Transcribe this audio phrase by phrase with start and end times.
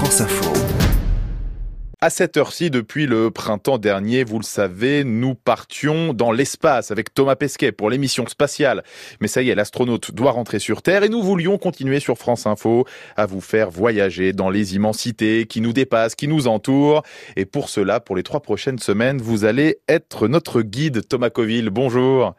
[0.00, 0.50] France Info.
[2.00, 7.12] À cette heure-ci, depuis le printemps dernier, vous le savez, nous partions dans l'espace avec
[7.12, 8.82] Thomas Pesquet pour l'émission spatiale.
[9.20, 12.46] Mais ça y est, l'astronaute doit rentrer sur Terre et nous voulions continuer sur France
[12.46, 12.86] Info
[13.18, 17.02] à vous faire voyager dans les immensités qui nous dépassent, qui nous entourent.
[17.36, 21.68] Et pour cela, pour les trois prochaines semaines, vous allez être notre guide Thomas Coville.
[21.68, 22.34] Bonjour.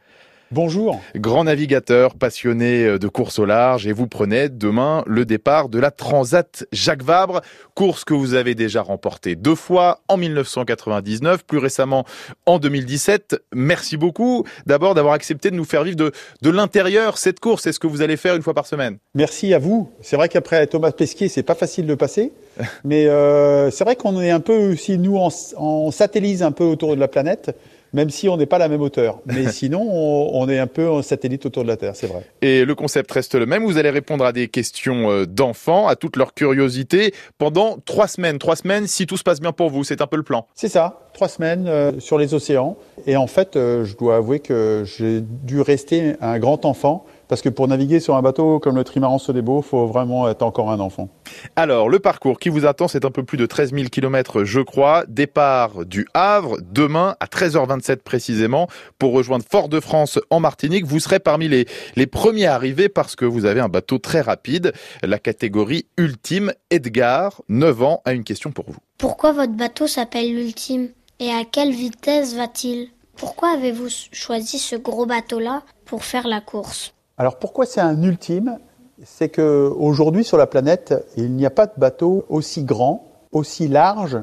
[0.54, 0.99] Bonjour.
[1.15, 5.79] Grand navigateur, passionné euh, de course au large et vous prenez demain le départ de
[5.79, 7.39] la Transat Jacques Vabre,
[7.73, 12.03] course que vous avez déjà remportée deux fois en 1999, plus récemment
[12.45, 13.41] en 2017.
[13.53, 16.11] Merci beaucoup d'abord d'avoir accepté de nous faire vivre de,
[16.41, 17.63] de l'intérieur cette course.
[17.63, 18.97] C'est ce que vous allez faire une fois par semaine.
[19.16, 19.89] Merci à vous.
[20.02, 22.33] C'est vrai qu'après Thomas Pesquier, c'est pas facile de passer.
[22.83, 26.66] mais euh, c'est vrai qu'on est un peu aussi, nous, on, on satellise un peu
[26.66, 27.55] autour de la planète
[27.94, 29.20] même si on n'est pas à la même hauteur.
[29.26, 32.26] Mais sinon, on, est un peu en satellite autour de la Terre, c'est vrai.
[32.41, 33.64] Et le concept reste le même.
[33.64, 38.40] Vous allez répondre à des questions euh, d'enfants, à toute leur curiosité, pendant trois semaines.
[38.40, 40.48] Trois semaines, si tout se passe bien pour vous, c'est un peu le plan.
[40.56, 42.78] C'est ça, trois semaines euh, sur les océans.
[43.08, 47.41] Et en fait, euh, je dois avouer que j'ai dû rester un grand enfant parce
[47.41, 50.69] que pour naviguer sur un bateau comme le trimaran Sodebo, il faut vraiment être encore
[50.69, 51.07] un enfant.
[51.55, 54.59] Alors, le parcours qui vous attend, c'est un peu plus de 13 000 km, je
[54.59, 55.05] crois.
[55.07, 58.67] Départ du Havre, demain à 13h27 précisément,
[58.99, 60.85] pour rejoindre Fort-de-France en Martinique.
[60.85, 64.73] Vous serez parmi les, les premiers arrivés parce que vous avez un bateau très rapide,
[65.02, 66.52] la catégorie ultime.
[66.69, 68.79] Edgar, 9 ans, a une question pour vous.
[68.97, 70.89] Pourquoi votre bateau s'appelle l'ultime
[71.21, 72.89] Et à quelle vitesse va-t-il?
[73.15, 76.93] Pourquoi avez-vous choisi ce gros bateau-là pour faire la course?
[77.22, 78.58] Alors pourquoi c'est un ultime?
[79.03, 83.67] C'est que aujourd'hui sur la planète, il n'y a pas de bateau aussi grand, aussi
[83.67, 84.17] large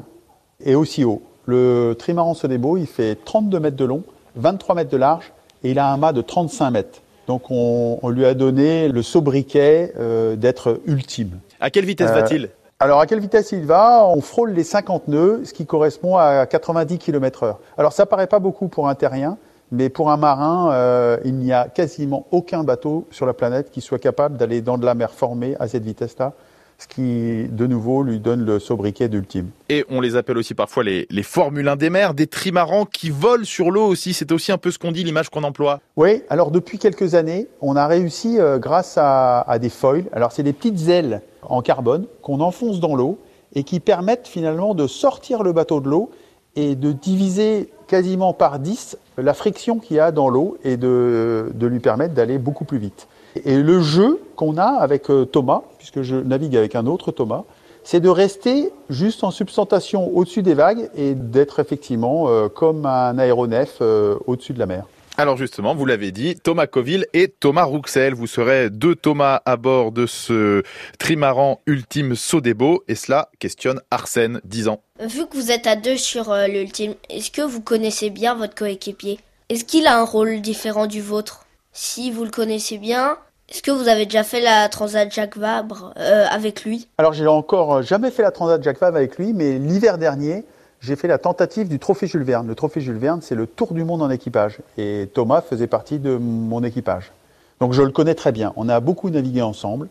[0.65, 1.23] et aussi haut.
[1.47, 4.03] Le trimaran Sodebo, il fait 32 mètres de long,
[4.35, 5.33] 23 mètres de large
[5.63, 7.01] et il a un mât de 35 mètres.
[7.29, 11.39] Donc on, lui a donné le sobriquet euh, d'être ultime.
[11.61, 12.51] À quelle vitesse euh, va-t-il?
[12.81, 14.05] alors, à quelle vitesse il va?
[14.09, 17.61] On frôle les 50 nœuds, ce qui correspond à 90 km heure.
[17.77, 19.39] Alors, ça paraît pas beaucoup pour un terrien,
[19.71, 23.81] mais pour un marin, euh, il n'y a quasiment aucun bateau sur la planète qui
[23.81, 26.33] soit capable d'aller dans de la mer formée à cette vitesse-là,
[26.79, 29.51] ce qui, de nouveau, lui donne le sobriquet d'ultime.
[29.69, 33.11] Et on les appelle aussi parfois les, les Formule 1 des mers, des trimarans qui
[33.11, 34.15] volent sur l'eau aussi.
[34.15, 35.81] C'est aussi un peu ce qu'on dit, l'image qu'on emploie.
[35.97, 40.33] Oui, alors depuis quelques années, on a réussi, euh, grâce à, à des foils, alors
[40.33, 43.19] c'est des petites ailes en carbone qu'on enfonce dans l'eau
[43.55, 46.11] et qui permettent finalement de sortir le bateau de l'eau
[46.59, 51.53] et de diviser quasiment par 10 la friction qu'il y a dans l'eau et de,
[51.55, 53.07] de lui permettre d'aller beaucoup plus vite.
[53.45, 57.45] Et le jeu qu'on a avec euh, Thomas, puisque je navigue avec un autre Thomas,
[57.85, 63.17] c'est de rester juste en substantation au-dessus des vagues et d'être effectivement euh, comme un
[63.19, 64.85] aéronef euh, au-dessus de la mer.
[65.21, 68.15] Alors justement, vous l'avez dit, Thomas Coville et Thomas Rouxel.
[68.15, 70.63] Vous serez deux Thomas à bord de ce
[71.01, 72.85] trimaran ultime Sodebo.
[72.87, 74.81] Et cela questionne Arsène, 10 ans.
[75.01, 78.55] Vu que vous êtes à deux sur euh, l'ultime, est-ce que vous connaissez bien votre
[78.55, 79.19] coéquipier?
[79.49, 81.47] Est-ce qu'il a un rôle différent du vôtre?
[81.73, 83.19] Si vous le connaissez bien,
[83.49, 86.87] est-ce que vous avez déjà fait la Transat Jacques Vabre euh, avec lui?
[86.97, 90.45] Alors j'ai encore jamais fait la Transat Jacques Vabre avec lui, mais l'hiver dernier,
[90.81, 92.47] j'ai fait la tentative du Trophée Jules Verne.
[92.47, 94.59] Le Trophée Jules Verne, c'est le tour du monde en équipage.
[94.77, 97.13] Et Thomas faisait partie de mon équipage.
[97.61, 98.53] Donc je le connais très bien.
[98.57, 99.89] On a beaucoup navigué ensemble.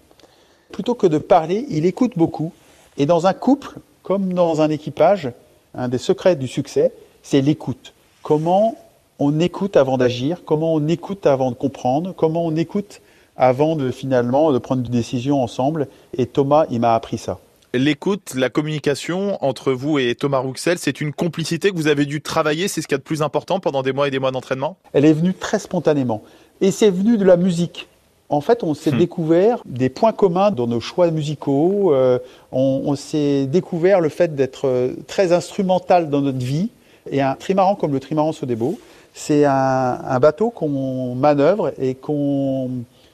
[0.72, 2.53] Plutôt que de parler, il écoute beaucoup.
[2.98, 5.31] Et dans un couple, comme dans un équipage,
[5.75, 7.94] un des secrets du succès, c'est l'écoute.
[8.24, 8.75] Comment
[9.19, 13.02] on écoute avant d'agir, comment on écoute avant de comprendre, comment on écoute
[13.36, 15.88] avant de finalement de prendre une décision ensemble.
[16.18, 17.40] Et Thomas, il m'a appris ça
[17.73, 22.22] l'écoute, la communication entre vous et Thomas Rouxel, c'est une complicité que vous avez dû
[22.22, 24.31] travailler, c'est ce qu'il y a de plus important pendant des mois et des mois
[24.31, 24.78] d'entraînement?
[24.94, 26.23] Elle est venue très spontanément.
[26.61, 27.88] Et c'est venu de la musique.
[28.29, 28.97] En fait, on s'est hmm.
[28.97, 31.94] découvert des points communs dans nos choix musicaux.
[31.94, 32.19] Euh,
[32.51, 36.69] on, s'est découvert le fait d'être euh, très instrumental dans notre vie.
[37.09, 38.77] Et un trimaran comme le trimaran Sodebo,
[39.13, 39.53] c'est un,
[40.03, 42.69] un bateau qu'on manœuvre et qu'on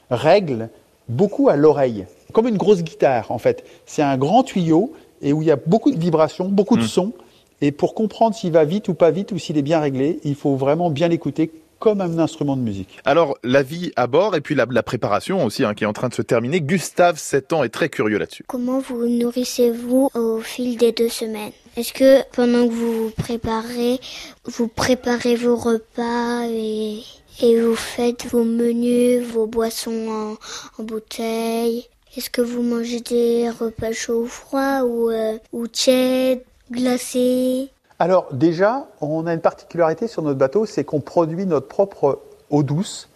[0.09, 0.69] règle
[1.09, 3.63] beaucoup à l'oreille comme une grosse guitare en fait.
[3.85, 4.91] C'est un grand tuyau
[5.21, 6.87] et où il y a beaucoup de vibrations, beaucoup de hmm.
[6.87, 7.13] sons.
[7.61, 10.35] Et pour comprendre s'il va vite ou pas vite ou s'il est bien réglé, il
[10.35, 11.49] faut vraiment bien l'écouter
[11.83, 12.97] comme un instrument de musique.
[13.03, 16.07] Alors, la vie à bord et puis la, préparation aussi hein, qui est en train
[16.07, 16.61] de se terminer.
[16.61, 18.45] Gustave, 7 ans, est très curieux là-dessus.
[18.47, 21.51] Comment vous nourrissez-vous au fil des deux semaines?
[21.75, 23.99] Est-ce que pendant que vous vous préparez,
[24.45, 27.01] vous préparez vos repas et,
[27.41, 30.37] et vous faites vos menus, vos boissons
[30.79, 31.87] en, en bouteille?
[32.15, 37.71] Est-ce que vous mangez des repas chauds ou froids ou, euh, ou tièdes, glacés?
[37.97, 42.19] Alors déjà, on a une particularité sur notre bateau, c'est qu'on produit notre propre
[42.49, 43.09] eau douce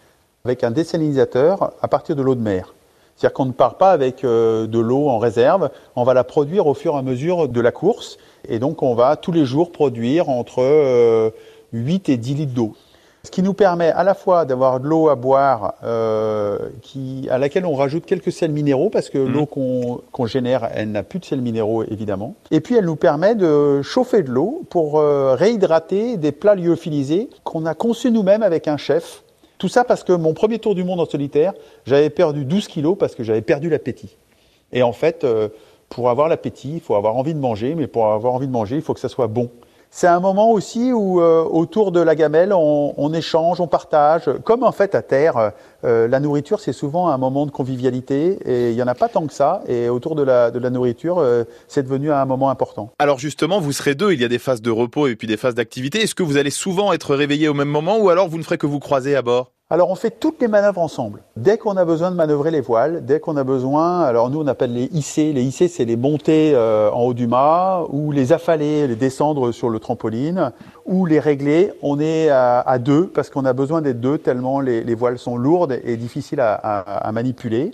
[0.44, 2.74] avec un désalinisateur à partir de l'eau de mer.
[3.14, 6.74] C'est-à-dire qu'on ne part pas avec de l'eau en réserve, on va la produire au
[6.74, 8.16] fur et à mesure de la course.
[8.48, 11.32] Et donc on va tous les jours produire entre
[11.72, 12.74] 8 et 10 litres d'eau.
[13.24, 17.38] Ce qui nous permet à la fois d'avoir de l'eau à boire euh, qui, à
[17.38, 19.32] laquelle on rajoute quelques sels minéraux parce que mmh.
[19.32, 22.34] l'eau qu'on génère, elle n'a plus de sels minéraux évidemment.
[22.50, 27.28] Et puis elle nous permet de chauffer de l'eau pour euh, réhydrater des plats lyophilisés
[27.42, 29.24] qu'on a conçus nous-mêmes avec un chef.
[29.58, 31.52] Tout ça parce que mon premier tour du monde en solitaire,
[31.84, 34.16] j'avais perdu 12 kilos parce que j'avais perdu l'appétit.
[34.72, 35.48] Et en fait, euh,
[35.88, 38.76] pour avoir l'appétit, il faut avoir envie de manger, mais pour avoir envie de manger,
[38.76, 39.50] il faut que ça soit bon.
[39.90, 44.30] C'est un moment aussi où euh, autour de la gamelle, on, échange, on partage.
[44.44, 45.52] Comme en fait à terre,
[45.84, 49.08] euh, la nourriture c'est souvent un moment de convivialité et il y en a pas
[49.08, 49.62] tant que ça.
[49.66, 52.92] Et autour de la, de la nourriture, euh, c'est devenu un moment important.
[52.98, 54.12] Alors justement, vous serez deux.
[54.12, 56.02] Il y a des phases de repos et puis des phases d'activité.
[56.02, 58.58] Est-ce que vous allez souvent être réveillés au même moment ou alors vous ne ferez
[58.58, 59.52] que vous croiser à bord?
[59.70, 61.22] Alors on fait toutes les manœuvres ensemble.
[61.36, 64.46] Dès qu'on a besoin de manœuvrer les voiles, dès qu'on a besoin, alors nous on
[64.46, 65.34] appelle les IC.
[65.34, 69.52] Les IC c'est les montées euh, en haut du mât, ou les affaler, les descendre
[69.52, 70.52] sur le trampoline,
[70.86, 71.72] ou les régler.
[71.82, 75.78] On est à, deux parce qu'on a besoin d'être deux tellement les, voiles sont lourdes
[75.84, 77.72] et difficiles à, manipuler.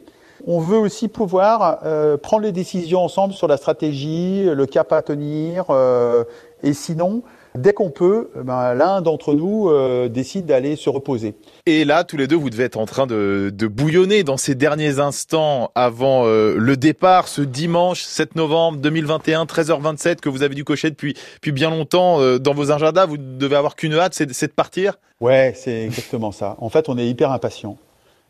[0.48, 5.00] On veut aussi pouvoir euh, prendre les décisions ensemble sur la stratégie, le cap à
[5.00, 6.24] tenir, euh,
[6.62, 7.22] et sinon
[7.56, 11.36] Dès qu'on peut, eh ben, l'un d'entre nous euh, décide d'aller se reposer.
[11.66, 14.98] Et là, tous les deux, vous devez être en train de, bouillonner dans ces derniers
[14.98, 20.64] instants avant euh, le départ, ce dimanche 7 novembre 2021, 13h27, que vous avez dû
[20.64, 23.06] cocher depuis, depuis bien longtemps euh, dans vos agendas.
[23.06, 24.98] Vous devez avoir qu'une hâte, c'est, de partir?
[25.20, 26.56] Ouais, c'est exactement ça.
[26.58, 27.76] En fait, on est hyper impatient.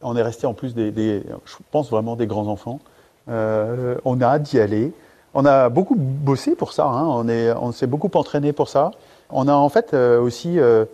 [0.03, 2.79] On est resté en plus des, je pense vraiment des grands enfants.
[3.27, 4.93] on a hâte d'y aller.
[5.33, 6.85] On a beaucoup bossé pour ça.
[6.85, 7.27] Hein.
[7.59, 8.91] On s'est beaucoup entraîné pour ça.
[9.37, 10.85] On a en fait euh, aussi euh,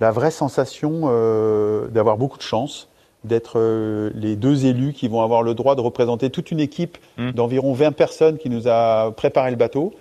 [0.00, 2.88] la vraie sensation euh, d'avoir beaucoup de chance
[3.24, 3.58] d'être
[4.14, 7.32] les deux élus qui vont avoir le droit de représenter toute une équipe mmh.
[7.32, 9.94] d'environ 20 personnes qui nous a préparé le bateau.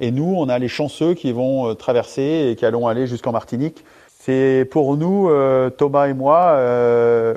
[0.00, 3.84] Et nous, on a les chanceux qui vont traverser et qui allons aller jusqu'en Martinique.
[4.18, 5.30] C'est pour nous,
[5.76, 6.56] Thomas et moi,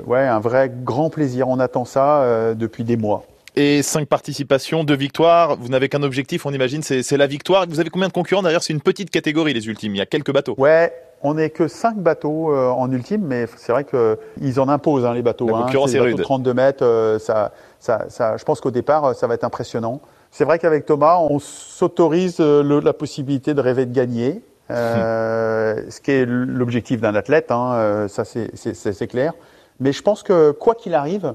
[0.04, 1.48] ouais, un vrai grand plaisir.
[1.48, 3.22] On attend ça depuis des mois
[3.56, 5.56] et cinq participations, deux victoires.
[5.56, 7.66] Vous n'avez qu'un objectif, on imagine, c'est la victoire.
[7.68, 9.94] Vous avez combien de concurrents D'ailleurs, c'est une petite catégorie, les ultimes.
[9.94, 10.54] Il y a quelques bateaux.
[10.58, 10.92] Ouais,
[11.22, 15.14] on n'est que cinq bateaux euh, en ultime, mais c'est vrai qu'ils en imposent, hein,
[15.14, 15.48] les bateaux.
[15.48, 15.62] La hein.
[15.62, 16.20] concurrence est, rude.
[16.20, 20.00] 32 mètres, euh, ça, ça, ça, je pense qu'au départ, euh, ça va être impressionnant.
[20.30, 24.42] C'est vrai qu'avec Thomas, on s'autorise la possibilité de rêver de gagner.
[24.68, 29.32] ce qui est l'objectif d'un athlète, hein, ça c'est clair.
[29.80, 31.34] Mais je pense que quoi qu'il arrive,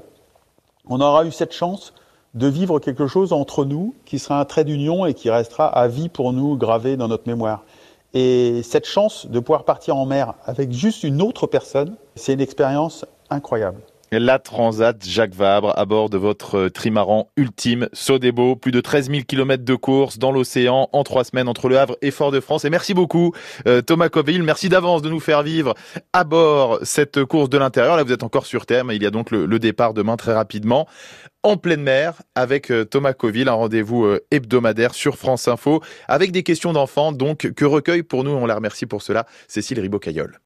[0.88, 1.94] on aura eu cette chance
[2.34, 5.88] de vivre quelque chose entre nous qui sera un trait d'union et qui restera à
[5.88, 7.64] vie pour nous gravé dans notre mémoire.
[8.14, 12.40] Et cette chance de pouvoir partir en mer avec juste une autre personne, c'est une
[12.40, 13.80] expérience incroyable.
[14.18, 18.56] La Transat Jacques Vabre à bord de votre trimaran ultime Sodebo.
[18.56, 21.96] Plus de 13 000 km de course dans l'océan en trois semaines entre Le Havre
[22.02, 22.66] et Fort-de-France.
[22.66, 23.32] Et merci beaucoup
[23.66, 24.42] euh, Thomas Coville.
[24.42, 25.74] Merci d'avance de nous faire vivre
[26.12, 27.96] à bord cette course de l'intérieur.
[27.96, 30.34] Là vous êtes encore sur terre mais il y a donc le, départ demain très
[30.34, 30.86] rapidement
[31.42, 36.32] en pleine mer avec euh, Thomas Coville, un rendez-vous euh, hebdomadaire sur France Info avec
[36.32, 40.38] des questions d'enfants donc que recueille pour nous, on la remercie pour cela, Cécile Ribocaillol.